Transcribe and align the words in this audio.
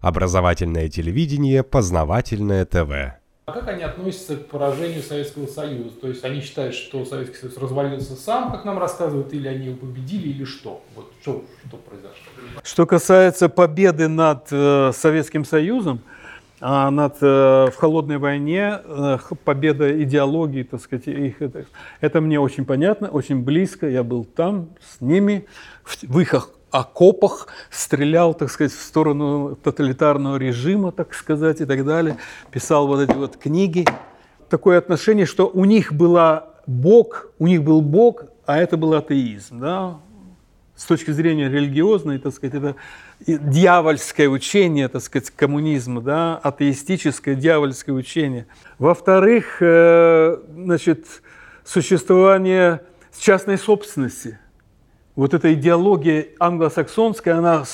Образовательное 0.00 0.88
телевидение, 0.88 1.62
познавательное 1.62 2.64
ТВ. 2.64 3.18
А 3.48 3.52
как 3.52 3.66
они 3.68 3.82
относятся 3.82 4.36
к 4.36 4.46
поражению 4.48 5.02
Советского 5.02 5.46
Союза? 5.46 5.90
То 6.00 6.08
есть 6.08 6.22
они 6.22 6.42
считают, 6.42 6.74
что 6.74 7.04
Советский 7.06 7.36
Союз 7.38 7.56
развалился 7.56 8.14
сам, 8.14 8.52
как 8.52 8.66
нам 8.66 8.78
рассказывают, 8.78 9.32
или 9.32 9.48
они 9.48 9.68
его 9.68 9.76
победили, 9.76 10.28
или 10.28 10.44
что? 10.44 10.82
Вот 10.94 11.10
что, 11.22 11.44
что 11.66 11.78
произошло? 11.78 12.60
Что 12.62 12.86
касается 12.86 13.48
победы 13.48 14.06
над 14.06 14.48
э, 14.50 14.92
Советским 14.94 15.46
Союзом, 15.46 16.00
а 16.60 16.90
над, 16.90 17.16
э, 17.22 17.70
в 17.70 17.74
холодной 17.76 18.18
войне 18.18 18.80
э, 18.84 19.18
победа 19.44 20.02
идеологии, 20.02 20.64
так 20.64 20.82
сказать, 20.82 21.06
их, 21.06 21.40
это, 21.40 21.64
это 22.02 22.20
мне 22.20 22.38
очень 22.38 22.66
понятно, 22.66 23.08
очень 23.08 23.42
близко. 23.42 23.88
Я 23.88 24.02
был 24.02 24.24
там 24.26 24.68
с 24.80 25.00
ними, 25.00 25.46
в, 25.84 26.02
в 26.02 26.20
их 26.20 26.34
окопах, 26.70 27.48
стрелял, 27.70 28.34
так 28.34 28.50
сказать, 28.50 28.72
в 28.72 28.80
сторону 28.80 29.56
тоталитарного 29.56 30.36
режима, 30.36 30.92
так 30.92 31.14
сказать, 31.14 31.60
и 31.60 31.64
так 31.64 31.84
далее. 31.84 32.16
Писал 32.50 32.86
вот 32.86 33.00
эти 33.00 33.16
вот 33.16 33.36
книги. 33.36 33.86
Такое 34.48 34.78
отношение, 34.78 35.26
что 35.26 35.48
у 35.48 35.64
них 35.64 35.92
была 35.92 36.54
Бог, 36.66 37.28
у 37.38 37.46
них 37.46 37.62
был 37.62 37.80
Бог, 37.80 38.24
а 38.46 38.58
это 38.58 38.76
был 38.76 38.94
атеизм, 38.94 39.60
да, 39.60 39.98
с 40.76 40.84
точки 40.84 41.10
зрения 41.10 41.48
религиозной, 41.48 42.18
так 42.18 42.32
сказать, 42.32 42.54
это 42.54 42.76
дьявольское 43.26 44.28
учение, 44.28 44.88
так 44.88 45.02
сказать, 45.02 45.30
коммунизма, 45.30 46.00
да, 46.00 46.36
атеистическое 46.36 47.34
дьявольское 47.34 47.94
учение. 47.94 48.46
Во-вторых, 48.78 49.56
э, 49.60 50.38
значит, 50.54 51.06
существование 51.64 52.82
частной 53.18 53.58
собственности. 53.58 54.38
Вот 55.18 55.34
эта 55.34 55.52
идеология 55.52 56.28
англосаксонская, 56.38 57.38
она 57.38 57.64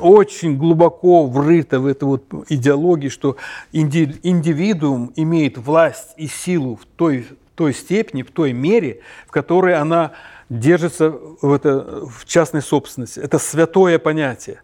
очень 0.00 0.58
глубоко 0.58 1.24
врыта 1.24 1.78
в 1.78 1.86
эту 1.86 2.08
вот 2.08 2.24
идеологию, 2.48 3.12
что 3.12 3.36
индивидуум 3.70 5.12
имеет 5.14 5.56
власть 5.56 6.14
и 6.16 6.26
силу 6.26 6.74
в 6.74 6.84
той, 6.84 7.28
в 7.28 7.54
той 7.54 7.74
степени, 7.74 8.24
в 8.24 8.32
той 8.32 8.52
мере, 8.52 9.02
в 9.28 9.30
которой 9.30 9.76
она 9.76 10.14
держится 10.48 11.10
в, 11.10 11.52
это, 11.52 12.08
в 12.08 12.24
частной 12.26 12.60
собственности. 12.60 13.20
Это 13.20 13.38
святое 13.38 14.00
понятие. 14.00 14.60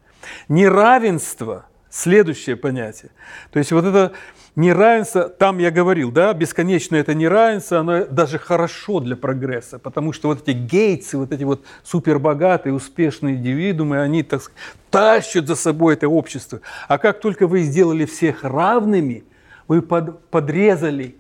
Неравенство– 0.49 1.67
следующее 1.91 2.57
понятие. 2.57 3.11
То 3.51 3.59
есть 3.59 3.73
вот 3.73 3.85
это 3.85 4.13
неравенство, 4.57 5.29
там 5.29 5.59
я 5.59 5.71
говорил, 5.71 6.11
да, 6.11 6.33
бесконечно 6.33 6.97
это 6.97 7.15
неравенство, 7.15 7.79
оно 7.79 8.07
даже 8.07 8.39
хорошо 8.39 9.01
для 9.01 9.17
прогресса, 9.17 9.79
потому 9.79 10.13
что 10.13 10.29
вот 10.29 10.49
эти 10.49 10.57
гейтсы, 10.57 11.19
вот 11.19 11.33
эти 11.33 11.45
вот 11.45 11.65
супербогатые, 11.83 12.73
успешные 12.73 13.37
индивидуумы, 13.37 14.01
они, 14.01 14.23
так 14.23 14.43
сказать, 14.43 14.61
тащат 14.91 15.47
за 15.47 15.57
собой 15.57 15.95
это 15.95 16.09
общество. 16.09 16.61
А 16.89 16.99
как 16.99 17.21
только 17.21 17.47
вы 17.47 17.63
сделали 17.63 18.05
всех 18.05 18.45
равными, 18.45 19.25
вы 19.69 19.83
под, 19.83 20.25
подрезали, 20.31 21.17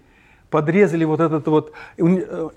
подрезали 0.49 1.05
вот 1.05 1.21
этот 1.21 1.47
вот 1.47 1.73
э, 1.99 2.49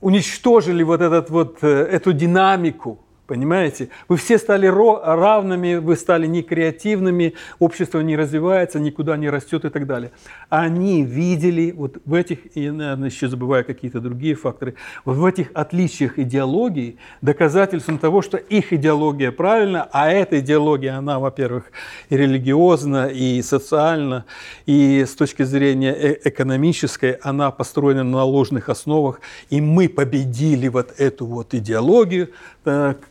уничтожили 0.00 0.82
вот, 0.82 1.00
этот 1.00 1.30
вот, 1.30 1.58
э, 1.62 1.68
эту 1.68 2.12
динамику, 2.12 3.00
Понимаете? 3.28 3.90
Вы 4.08 4.16
все 4.16 4.38
стали 4.38 4.66
равными, 4.66 5.74
вы 5.74 5.96
стали 5.96 6.26
некреативными, 6.26 7.34
общество 7.58 8.00
не 8.00 8.16
развивается, 8.16 8.80
никуда 8.80 9.18
не 9.18 9.28
растет 9.28 9.66
и 9.66 9.68
так 9.68 9.86
далее. 9.86 10.12
Они 10.48 11.04
видели 11.04 11.72
вот 11.72 11.98
в 12.06 12.14
этих, 12.14 12.56
и, 12.56 12.70
наверное, 12.70 13.10
еще 13.10 13.28
забывая 13.28 13.64
какие-то 13.64 14.00
другие 14.00 14.34
факторы, 14.34 14.76
вот 15.04 15.18
в 15.18 15.24
этих 15.26 15.50
отличиях 15.52 16.18
идеологии 16.18 16.96
доказательством 17.20 17.98
того, 17.98 18.22
что 18.22 18.38
их 18.38 18.72
идеология 18.72 19.30
правильна, 19.30 19.86
а 19.92 20.10
эта 20.10 20.40
идеология, 20.40 20.96
она, 20.96 21.18
во-первых, 21.18 21.64
и 22.08 22.16
религиозна, 22.16 23.08
и 23.08 23.42
социально, 23.42 24.24
и 24.64 25.04
с 25.06 25.14
точки 25.14 25.42
зрения 25.42 25.92
э, 25.92 26.16
экономической, 26.24 27.18
она 27.22 27.50
построена 27.50 28.04
на 28.04 28.24
ложных 28.24 28.70
основах, 28.70 29.20
и 29.50 29.60
мы 29.60 29.90
победили 29.90 30.68
вот 30.68 30.94
эту 30.96 31.26
вот 31.26 31.52
идеологию, 31.52 32.30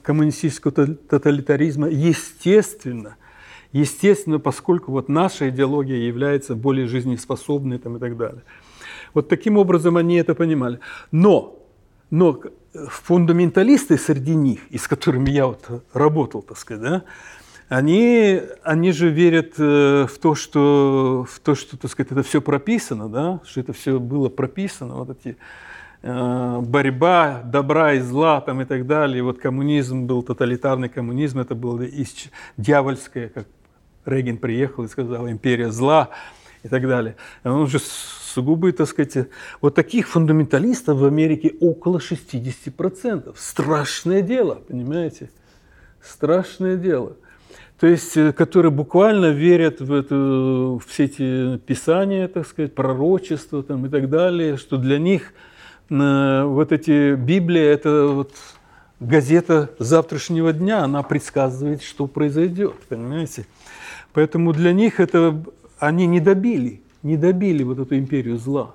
коммунистического 0.07 0.71
тоталитаризма, 0.71 1.89
естественно, 1.89 3.17
естественно, 3.73 4.39
поскольку 4.39 4.93
вот 4.93 5.09
наша 5.09 5.49
идеология 5.49 5.97
является 5.97 6.55
более 6.55 6.87
жизнеспособной 6.87 7.77
там, 7.77 7.97
и 7.97 7.99
так 7.99 8.15
далее. 8.15 8.43
Вот 9.13 9.27
таким 9.27 9.57
образом 9.57 9.97
они 9.97 10.15
это 10.15 10.33
понимали. 10.33 10.79
Но, 11.11 11.59
но 12.09 12.41
фундаменталисты 12.87 13.97
среди 13.97 14.33
них, 14.33 14.61
и 14.69 14.77
с 14.77 14.87
которыми 14.87 15.29
я 15.29 15.47
вот 15.47 15.83
работал, 15.91 16.41
так 16.41 16.57
сказать, 16.57 16.83
да, 16.83 17.03
они, 17.67 18.41
они 18.63 18.93
же 18.93 19.09
верят 19.09 19.55
э, 19.57 20.07
в 20.09 20.17
то, 20.19 20.35
что, 20.35 21.25
в 21.29 21.39
то, 21.41 21.53
что 21.53 21.77
так 21.77 21.91
сказать, 21.91 22.13
это 22.13 22.23
все 22.23 22.39
прописано, 22.39 23.09
да, 23.09 23.41
что 23.43 23.59
это 23.59 23.73
все 23.73 23.99
было 23.99 24.29
прописано, 24.29 24.95
вот 24.95 25.09
эти 25.09 25.35
борьба 26.03 27.41
добра 27.43 27.93
и 27.93 27.99
зла 27.99 28.41
там 28.41 28.61
и 28.61 28.65
так 28.65 28.85
далее. 28.85 29.23
Вот 29.23 29.39
коммунизм 29.39 30.05
был, 30.05 30.23
тоталитарный 30.23 30.89
коммунизм, 30.89 31.39
это 31.39 31.55
было 31.55 31.85
дьявольское, 32.57 33.29
как 33.29 33.47
Регин 34.05 34.37
приехал 34.37 34.83
и 34.83 34.87
сказал, 34.87 35.27
империя 35.27 35.71
зла 35.71 36.09
и 36.63 36.67
так 36.67 36.87
далее. 36.87 37.15
Он 37.43 37.61
уже 37.61 37.79
сугубо, 37.79 38.71
так 38.71 38.87
сказать, 38.87 39.29
вот 39.61 39.75
таких 39.75 40.07
фундаменталистов 40.07 40.97
в 40.97 41.05
Америке 41.05 41.55
около 41.59 41.97
60%. 41.97 43.33
Страшное 43.35 44.21
дело, 44.21 44.55
понимаете? 44.55 45.29
Страшное 46.01 46.77
дело. 46.77 47.17
То 47.79 47.85
есть, 47.85 48.17
э, 48.17 48.31
которые 48.33 48.71
буквально 48.71 49.31
верят 49.31 49.81
в, 49.81 49.93
эту, 49.93 50.81
в 50.81 50.87
все 50.87 51.05
эти 51.05 51.57
писания, 51.57 52.27
так 52.27 52.47
сказать, 52.47 52.73
пророчества 52.73 53.61
там, 53.61 53.85
и 53.85 53.89
так 53.89 54.09
далее, 54.09 54.57
что 54.57 54.77
для 54.77 54.99
них– 54.99 55.33
вот 55.89 56.71
эти 56.71 57.15
Библии, 57.15 57.61
это 57.61 58.07
вот 58.07 58.33
газета 58.99 59.71
завтрашнего 59.79 60.53
дня, 60.53 60.83
она 60.83 61.03
предсказывает, 61.03 61.81
что 61.81 62.07
произойдет, 62.07 62.75
понимаете? 62.89 63.45
Поэтому 64.13 64.53
для 64.53 64.73
них 64.73 64.99
это 64.99 65.43
они 65.79 66.07
не 66.07 66.19
добили, 66.19 66.81
не 67.03 67.17
добили 67.17 67.63
вот 67.63 67.79
эту 67.79 67.97
империю 67.97 68.37
зла. 68.37 68.73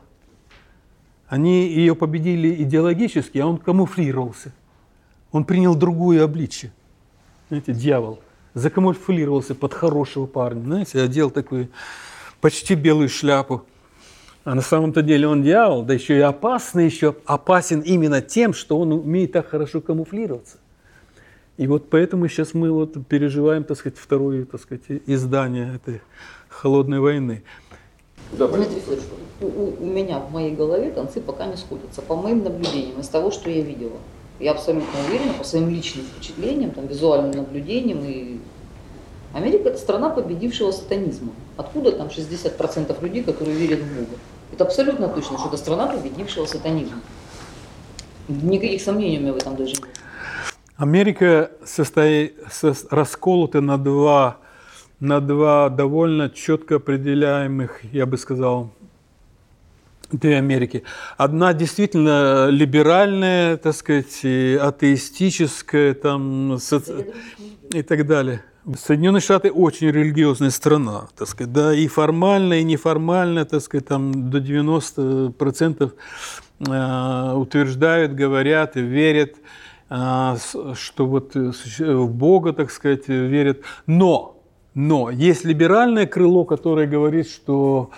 Они 1.29 1.67
ее 1.67 1.95
победили 1.95 2.63
идеологически, 2.63 3.39
а 3.39 3.47
он 3.47 3.59
камуфлировался. 3.59 4.53
Он 5.33 5.45
принял 5.45 5.75
другую 5.75 6.23
обличие. 6.23 6.73
Знаете, 7.49 7.73
дьявол 7.73 8.21
закамуфлировался 8.55 9.55
под 9.55 9.75
хорошего 9.75 10.27
парня, 10.27 10.63
знаете, 10.63 11.01
одел 11.01 11.31
такую 11.31 11.69
почти 12.41 12.75
белую 12.75 13.09
шляпу, 13.09 13.65
а 14.45 14.55
на 14.55 14.63
самом-то 14.63 15.03
деле 15.03 15.29
он 15.29 15.43
дьявол, 15.43 15.83
да 15.83 15.95
еще 15.95 16.17
и 16.17 16.21
опасный, 16.21 16.87
еще 16.87 17.15
опасен 17.27 17.81
именно 17.81 18.21
тем, 18.21 18.53
что 18.55 18.79
он 18.79 18.93
умеет 18.93 19.33
так 19.33 19.49
хорошо 19.49 19.81
камуфлироваться. 19.81 20.59
И 21.59 21.67
вот 21.67 21.91
поэтому 21.91 22.27
сейчас 22.29 22.55
мы 22.55 22.73
вот 22.73 23.07
переживаем, 23.07 23.65
так 23.65 23.77
сказать, 23.77 23.99
второе, 23.99 24.45
так 24.45 24.61
сказать, 24.61 24.83
издание 25.07 25.77
этой 25.77 26.01
холодной 26.49 26.99
войны. 26.99 27.43
Да, 28.33 28.47
у, 28.47 29.75
у 29.81 29.87
меня 29.87 30.19
в 30.19 30.33
моей 30.33 30.55
голове 30.55 30.91
концы 30.91 31.21
пока 31.21 31.47
не 31.47 31.57
сходятся. 31.57 32.01
По 32.03 32.17
моим 32.17 32.43
наблюдениям, 32.43 33.01
из 33.01 33.09
того, 33.09 33.31
что 33.31 33.51
я 33.51 33.63
видела. 33.63 33.99
Я 34.41 34.53
абсолютно 34.53 34.99
уверена, 35.07 35.35
по 35.35 35.45
своим 35.45 35.69
личным 35.69 36.05
впечатлениям, 36.05 36.71
там, 36.71 36.87
визуальным 36.87 37.33
наблюдениям 37.33 38.01
и 38.03 38.41
Америка– 39.35 39.69
это 39.71 39.79
страна 39.79 40.11
победившего 40.11 40.73
сатанизма. 40.73 41.33
Откуда 41.57 41.93
там 41.93 42.09
60% 42.09 43.03
людей, 43.03 43.23
которые 43.23 43.57
верят 43.57 43.81
в 43.81 43.95
Бога? 43.95 44.19
Это 44.53 44.65
абсолютно 44.65 45.09
точно, 45.09 45.39
что 45.39 45.49
это 45.49 45.57
страна 45.57 45.87
победившего 45.87 46.47
сатанизма. 46.47 47.01
Никаких 48.29 48.83
сомнений 48.83 49.19
у 49.19 49.23
меня 49.23 49.33
в 49.33 49.37
этом 49.37 49.57
даже 49.57 49.73
нет. 49.73 49.89
Америка 50.77 51.51
состоит, 51.65 52.37
со, 52.51 52.75
расколота 52.91 53.61
на 53.61 53.79
два, 53.79 54.39
на 55.01 55.21
два 55.21 55.69
довольно 55.69 56.29
четко 56.29 56.77
определяемых, 56.77 57.85
я 57.93 58.05
бы 58.05 58.19
сказал, 58.19 58.71
две 60.11 60.37
Америки. 60.37 60.83
Одна 61.17 61.55
действительно 61.55 62.49
либеральная, 62.49 63.57
так 63.57 63.75
сказать, 63.75 64.25
атеистическая, 64.25 65.95
там, 65.95 66.59
соци... 66.59 67.13
и 67.73 67.83
так 67.83 68.07
далее. 68.07 68.45
Соединенные 68.77 69.21
Штаты 69.21 69.51
очень 69.51 69.91
религиозная 69.91 70.51
страна, 70.51 71.09
так 71.17 71.27
сказать, 71.27 71.53
да, 71.53 71.75
и 71.75 71.89
формально, 71.89 72.61
и 72.61 72.63
неформально, 72.63 73.45
так 73.45 73.61
сказать, 73.61 73.89
там 73.89 74.31
до 74.31 74.39
90% 74.39 75.93
э, 76.61 77.35
утверждают, 77.35 78.13
говорят, 78.15 78.77
верят, 78.77 79.35
э, 79.91 80.37
что 80.75 81.07
вот 81.07 81.35
в 81.35 82.09
Бога, 82.09 82.53
так 82.53 82.71
сказать, 82.71 83.09
верят. 83.09 83.63
Но, 83.87 84.41
но 84.75 85.11
есть 85.11 85.45
либеральное 85.45 86.07
крыло, 86.07 86.45
которое 86.45 86.87
говорит, 86.87 87.29
что 87.29 87.91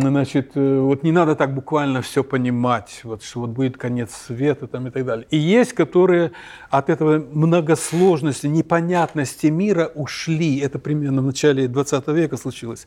Значит, 0.00 0.52
э, 0.54 0.78
вот 0.80 1.02
не 1.02 1.12
надо 1.12 1.36
так 1.36 1.54
буквально 1.54 2.00
все 2.00 2.24
понимать, 2.24 3.00
вот, 3.04 3.22
что 3.22 3.40
вот 3.40 3.50
будет 3.50 3.76
конец 3.76 4.14
света 4.14 4.66
там, 4.66 4.86
и 4.86 4.90
так 4.90 5.04
далее. 5.04 5.26
И 5.28 5.36
есть, 5.36 5.74
которые 5.74 6.32
от 6.70 6.88
этого 6.88 7.18
многосложности, 7.18 8.46
непонятности 8.46 9.48
мира 9.48 9.90
ушли. 9.94 10.60
Это 10.60 10.78
примерно 10.78 11.20
в 11.20 11.26
начале 11.26 11.68
20 11.68 12.08
века 12.08 12.38
случилось. 12.38 12.86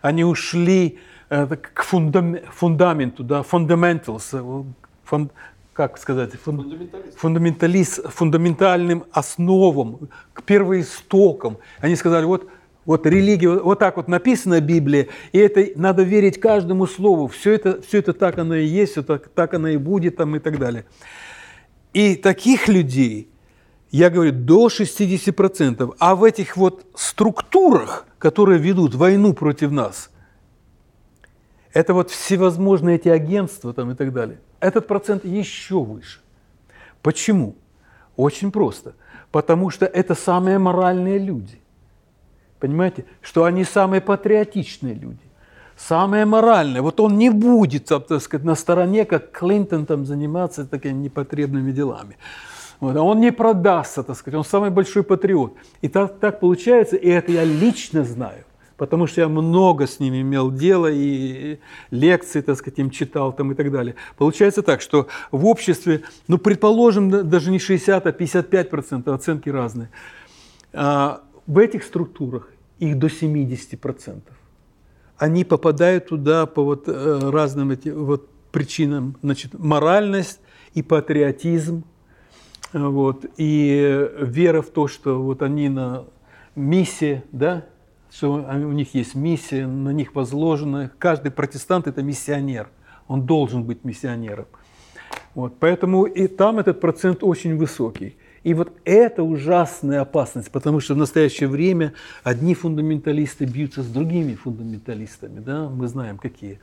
Они 0.00 0.22
ушли 0.22 1.00
э, 1.28 1.44
к 1.56 1.82
фундам, 1.82 2.36
фундаменту, 2.52 3.24
да, 3.24 3.40
fundamentals, 3.40 4.28
э, 4.32 4.64
фунд, 5.02 5.32
как 5.72 5.98
сказать, 5.98 6.34
фундаменталист. 6.34 7.18
фундаменталист, 7.18 8.08
фундаментальным 8.10 9.04
основам, 9.10 10.08
к 10.32 10.44
первоистокам. 10.44 11.58
Они 11.80 11.96
сказали, 11.96 12.26
вот 12.26 12.48
вот 12.84 13.06
религия, 13.06 13.48
вот 13.48 13.78
так 13.78 13.96
вот 13.96 14.08
написано 14.08 14.58
в 14.58 14.62
Библии, 14.62 15.08
и 15.32 15.38
это 15.38 15.66
надо 15.76 16.02
верить 16.02 16.38
каждому 16.38 16.86
слову. 16.86 17.28
Все 17.28 17.52
это, 17.52 17.80
все 17.82 17.98
это 17.98 18.12
так 18.12 18.38
оно 18.38 18.54
и 18.54 18.66
есть, 18.66 18.92
все 18.92 19.02
так, 19.02 19.28
так 19.28 19.54
оно 19.54 19.68
и 19.68 19.76
будет 19.76 20.16
там, 20.16 20.36
и 20.36 20.38
так 20.38 20.58
далее. 20.58 20.84
И 21.92 22.16
таких 22.16 22.68
людей, 22.68 23.28
я 23.90 24.10
говорю, 24.10 24.32
до 24.32 24.66
60%. 24.66 25.94
А 25.98 26.14
в 26.14 26.24
этих 26.24 26.56
вот 26.56 26.84
структурах, 26.94 28.06
которые 28.18 28.58
ведут 28.58 28.94
войну 28.94 29.32
против 29.32 29.70
нас, 29.70 30.10
это 31.72 31.94
вот 31.94 32.10
всевозможные 32.10 32.96
эти 32.96 33.08
агентства 33.08 33.72
там 33.72 33.90
и 33.90 33.94
так 33.94 34.12
далее, 34.12 34.40
этот 34.60 34.86
процент 34.86 35.24
еще 35.24 35.82
выше. 35.82 36.20
Почему? 37.02 37.56
Очень 38.16 38.50
просто. 38.50 38.94
Потому 39.30 39.70
что 39.70 39.86
это 39.86 40.14
самые 40.14 40.58
моральные 40.58 41.18
люди. 41.18 41.60
Понимаете, 42.60 43.04
что 43.20 43.44
они 43.44 43.64
самые 43.64 44.00
патриотичные 44.00 44.94
люди, 44.94 45.18
самые 45.76 46.24
моральные. 46.24 46.82
Вот 46.82 47.00
он 47.00 47.18
не 47.18 47.30
будет, 47.30 47.86
так 47.86 48.20
сказать, 48.20 48.44
на 48.44 48.54
стороне, 48.54 49.04
как 49.04 49.32
Клинтон, 49.32 49.86
там, 49.86 50.06
заниматься 50.06 50.64
такими 50.64 50.92
непотребными 50.92 51.72
делами. 51.72 52.16
Вот, 52.80 52.96
а 52.96 53.02
он 53.02 53.20
не 53.20 53.32
продастся, 53.32 54.02
так 54.02 54.16
сказать, 54.16 54.38
он 54.38 54.44
самый 54.44 54.70
большой 54.70 55.02
патриот. 55.02 55.54
И 55.80 55.88
так, 55.88 56.18
так 56.18 56.40
получается, 56.40 56.96
и 56.96 57.08
это 57.08 57.32
я 57.32 57.44
лично 57.44 58.04
знаю, 58.04 58.44
потому 58.76 59.06
что 59.06 59.20
я 59.20 59.28
много 59.28 59.86
с 59.86 60.00
ними 60.00 60.22
имел 60.22 60.50
дело 60.50 60.90
и 60.90 61.58
лекции, 61.90 62.40
так 62.40 62.56
сказать, 62.56 62.78
им 62.78 62.90
читал 62.90 63.32
там 63.32 63.52
и 63.52 63.54
так 63.54 63.70
далее. 63.70 63.94
Получается 64.16 64.62
так, 64.62 64.80
что 64.80 65.06
в 65.30 65.46
обществе, 65.46 66.02
ну, 66.28 66.38
предположим, 66.38 67.28
даже 67.28 67.50
не 67.50 67.58
60, 67.58 68.06
а 68.06 68.12
55 68.12 68.70
процентов, 68.70 69.14
оценки 69.14 69.48
разные, 69.48 69.88
а 70.72 71.20
в 71.46 71.58
этих 71.58 71.84
структурах 71.84 72.50
их 72.78 72.98
до 72.98 73.06
70%. 73.06 74.22
Они 75.16 75.44
попадают 75.44 76.08
туда 76.08 76.46
по 76.46 76.64
вот 76.64 76.84
э, 76.88 77.30
разным 77.30 77.70
эти, 77.70 77.88
вот 77.88 78.28
причинам. 78.50 79.16
Значит, 79.22 79.54
моральность 79.54 80.40
и 80.74 80.82
патриотизм, 80.82 81.84
вот, 82.72 83.24
и 83.36 84.08
вера 84.18 84.62
в 84.62 84.70
то, 84.70 84.88
что 84.88 85.22
вот 85.22 85.42
они 85.42 85.68
на 85.68 86.04
миссии, 86.56 87.22
да, 87.30 87.64
что 88.10 88.32
у 88.32 88.72
них 88.72 88.94
есть 88.94 89.14
миссия, 89.14 89.66
на 89.66 89.90
них 89.90 90.14
возложена. 90.14 90.90
Каждый 90.98 91.30
протестант– 91.30 91.86
это 91.88 92.02
миссионер. 92.02 92.68
Он 93.08 93.26
должен 93.26 93.64
быть 93.64 93.84
миссионером. 93.84 94.46
Вот, 95.34 95.54
поэтому 95.58 96.04
и 96.04 96.28
там 96.28 96.58
этот 96.58 96.80
процент 96.80 97.24
очень 97.24 97.56
высокий. 97.56 98.16
И 98.44 98.52
вот 98.52 98.72
это 98.84 99.22
ужасная 99.22 100.02
опасность, 100.02 100.50
потому 100.50 100.78
что 100.78 100.94
в 100.94 100.98
настоящее 100.98 101.48
время 101.48 101.94
одни 102.22 102.54
фундаменталисты 102.54 103.46
бьются 103.46 103.82
с 103.82 103.86
другими 103.86 104.34
фундаменталистами, 104.34 105.40
да, 105.40 105.68
мы 105.70 105.88
знаем 105.88 106.18
какие. 106.18 106.60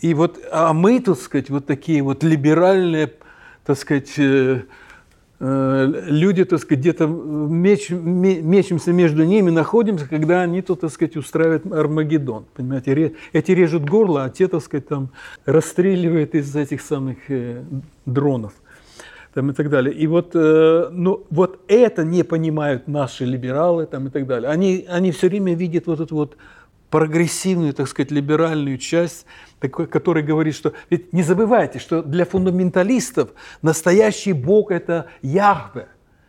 И 0.00 0.14
вот, 0.14 0.38
а 0.52 0.72
мы, 0.72 1.00
так 1.00 1.18
сказать, 1.18 1.50
вот 1.50 1.66
такие 1.66 2.00
вот 2.00 2.22
либеральные, 2.22 3.12
так 3.64 3.76
сказать, 3.76 4.12
э, 4.18 4.62
э, 5.40 6.02
люди, 6.06 6.44
так 6.44 6.60
сказать, 6.60 6.78
где-то 6.78 7.08
меч, 7.08 7.90
мечемся 7.90 8.92
между 8.92 9.24
ними, 9.24 9.50
находимся, 9.50 10.08
когда 10.08 10.42
они, 10.42 10.62
то, 10.62 10.76
так 10.76 10.92
сказать, 10.92 11.16
устраивают 11.16 11.66
Армагеддон. 11.72 12.44
Понимаете, 12.54 13.14
эти 13.32 13.50
режут 13.50 13.84
горло, 13.84 14.22
а 14.22 14.30
те, 14.30 14.46
так 14.46 14.62
сказать, 14.62 14.86
там 14.86 15.10
расстреливают 15.44 16.36
из 16.36 16.54
этих 16.54 16.82
самых 16.82 17.16
э, 17.28 17.64
дронов 18.04 18.52
там, 19.36 19.50
и 19.50 19.52
так 19.52 19.68
далее. 19.68 19.92
И 19.92 20.06
вот, 20.06 20.30
э, 20.34 20.88
ну, 20.90 21.26
вот 21.28 21.60
это 21.68 22.04
не 22.04 22.22
понимают 22.22 22.88
наши 22.88 23.26
либералы 23.26 23.84
там, 23.84 24.06
и 24.06 24.10
так 24.10 24.26
далее. 24.26 24.48
Они, 24.48 24.86
они 24.88 25.10
все 25.10 25.28
время 25.28 25.54
видят 25.54 25.86
вот 25.86 26.00
эту 26.00 26.14
вот 26.14 26.38
прогрессивную, 26.88 27.74
так 27.74 27.86
сказать, 27.86 28.10
либеральную 28.10 28.78
часть, 28.78 29.26
такой, 29.60 29.88
которая 29.88 30.24
говорит, 30.24 30.54
что... 30.54 30.72
Ведь 30.88 31.12
не 31.12 31.22
забывайте, 31.22 31.78
что 31.78 32.02
для 32.02 32.24
фундаменталистов 32.24 33.28
настоящий 33.60 34.32
Бог– 34.32 34.70
это 34.70 35.04
Яхве. 35.20 35.88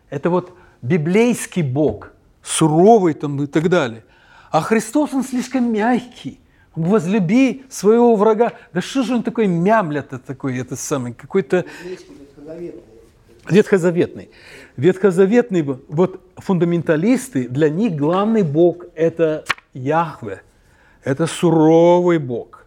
Это 0.10 0.30
вот 0.30 0.52
библейский 0.82 1.64
Бог, 1.64 2.12
суровый 2.44 3.14
там 3.14 3.42
и 3.42 3.48
так 3.48 3.70
далее. 3.70 4.04
А 4.52 4.60
Христос, 4.60 5.14
Он 5.14 5.24
слишком 5.24 5.72
мягкий. 5.72 6.42
Возлюби 6.76 7.64
своего 7.70 8.18
врага. 8.18 8.52
Да 8.74 8.82
что 8.82 9.04
же 9.04 9.16
он 9.16 9.24
такой 9.24 9.48
мямля-то 9.48 10.20
такой, 10.20 10.58
это 10.58 10.76
самый, 10.76 11.14
какой-то... 11.14 11.64
Ветхозаветный. 13.50 14.30
Ветхозаветный, 14.76 15.62
вот 15.62 16.22
фундаменталисты, 16.38 17.48
для 17.48 17.70
них 17.70 17.96
главный 17.96 18.44
Бог– 18.44 18.86
это 18.96 19.46
Яхве. 19.74 20.42
Это 21.04 21.28
суровый 21.28 22.18
Бог. 22.18 22.66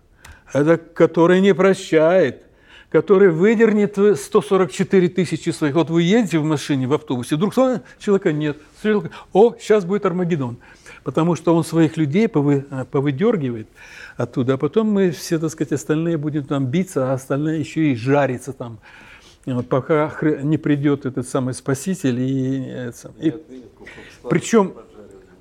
Это 0.53 0.79
который 0.79 1.41
не 1.41 1.55
прощает, 1.55 2.43
который 2.89 3.31
выдернет 3.31 3.97
144 4.19 5.09
тысячи 5.09 5.51
своих. 5.51 5.75
Вот 5.75 5.91
вы 5.91 6.03
едете 6.03 6.39
в 6.39 6.45
машине, 6.45 6.87
в 6.87 6.93
автобусе, 6.93 7.37
вдруг 7.37 7.55
человека 7.55 8.33
нет. 8.33 8.59
О, 9.33 9.55
сейчас 9.61 9.85
будет 9.85 10.07
Армагеддон. 10.07 10.57
Потому 11.05 11.35
что 11.35 11.55
он 11.55 11.65
своих 11.65 11.97
людей 11.97 12.29
повы, 12.29 12.65
повыдергивает 12.91 13.69
оттуда, 14.17 14.55
а 14.55 14.57
потом 14.59 14.91
мы 14.91 15.13
все, 15.13 15.39
так 15.39 15.51
сказать, 15.51 15.73
остальные 15.73 16.19
будем 16.19 16.45
там 16.45 16.67
биться, 16.67 17.11
а 17.11 17.15
остальные 17.15 17.61
еще 17.61 17.93
и 17.93 17.95
жариться 17.95 18.53
там 18.53 18.81
вот 19.47 19.69
пока 19.69 20.13
не 20.43 20.59
придет 20.59 21.07
этот 21.07 21.27
самый 21.29 21.55
Спаситель. 21.55 22.21
И, 22.21 22.91
и, 23.19 23.35
причем, 24.29 24.75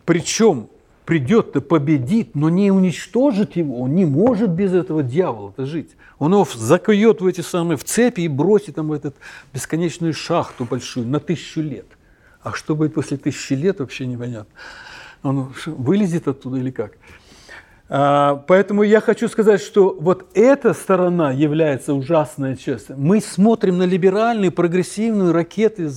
причем 0.05 0.69
придет-то 1.05 1.61
победит, 1.61 2.35
но 2.35 2.49
не 2.49 2.71
уничтожит 2.71 3.55
его, 3.55 3.81
он 3.81 3.95
не 3.95 4.05
может 4.05 4.51
без 4.51 4.73
этого 4.73 5.01
дьявола-то 5.01 5.65
жить. 5.65 5.89
Он 6.19 6.33
его 6.33 6.47
закует 6.53 7.21
в 7.21 7.25
эти 7.25 7.41
самые 7.41 7.77
в 7.77 7.83
цепи 7.83 8.21
и 8.21 8.27
бросит 8.27 8.75
там 8.75 8.89
в 8.89 8.93
эту 8.93 9.13
бесконечную 9.53 10.13
шахту 10.13 10.65
большую 10.65 11.07
на 11.07 11.19
тысячу 11.19 11.61
лет. 11.61 11.87
А 12.43 12.53
что 12.53 12.75
будет 12.75 12.93
после 12.93 13.17
тысячи 13.17 13.53
лет, 13.53 13.79
вообще 13.79 14.05
непонятно. 14.05 14.53
Он 15.23 15.51
вылезет 15.65 16.27
оттуда 16.27 16.57
или 16.57 16.71
как? 16.71 16.91
А, 17.91 18.43
поэтому 18.47 18.83
я 18.83 19.01
хочу 19.01 19.27
сказать, 19.27 19.61
что 19.61 19.97
вот 19.99 20.27
эта 20.35 20.73
сторона 20.73 21.31
является 21.31 21.95
ужасной 21.95 22.55
частью. 22.55 22.95
Мы 22.99 23.19
смотрим 23.19 23.79
на 23.79 23.83
либеральные, 23.83 24.51
прогрессивные 24.51 25.31
ракеты, 25.31 25.89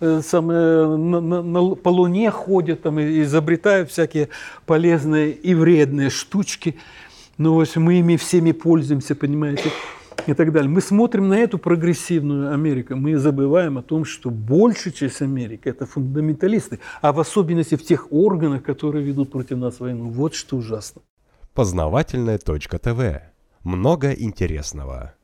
э, 0.00 0.20
самые, 0.24 0.96
на, 0.96 1.20
на, 1.20 1.74
по 1.74 1.90
Луне 1.90 2.30
ходят, 2.30 2.80
там, 2.80 2.98
изобретают 2.98 3.90
всякие 3.90 4.30
полезные 4.64 5.32
и 5.32 5.54
вредные 5.54 6.08
штучки. 6.08 6.76
Но 7.36 7.52
вот 7.52 7.76
мы 7.76 7.98
ими 7.98 8.16
всеми 8.16 8.52
пользуемся, 8.52 9.14
понимаете, 9.14 9.70
и 10.26 10.32
так 10.32 10.50
далее. 10.50 10.70
Мы 10.70 10.80
смотрим 10.80 11.28
на 11.28 11.38
эту 11.38 11.58
прогрессивную 11.58 12.54
Америку, 12.54 12.96
мы 12.96 13.18
забываем 13.18 13.76
о 13.76 13.82
том, 13.82 14.06
что 14.06 14.30
большая 14.30 14.94
часть 14.94 15.20
Америки– 15.20 15.62
это 15.64 15.84
фундаменталисты, 15.84 16.80
а 17.02 17.12
в 17.12 17.20
особенности 17.20 17.74
в 17.76 17.84
тех 17.84 18.10
органах, 18.10 18.62
которые 18.62 19.04
ведут 19.04 19.30
против 19.30 19.58
нас 19.58 19.78
войну. 19.78 20.08
Вот 20.08 20.34
что 20.34 20.56
ужасно. 20.56 21.02
Познавательная 21.58 22.38
точка 22.38 22.78
ТВ. 22.78 23.20
Много 23.64 24.12
интересного. 24.12 25.14